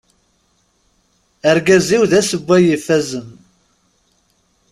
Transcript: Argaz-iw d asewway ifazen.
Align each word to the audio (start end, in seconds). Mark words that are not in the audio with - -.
Argaz-iw 1.49 2.03
d 2.11 2.13
asewway 2.19 2.63
ifazen. 2.75 3.29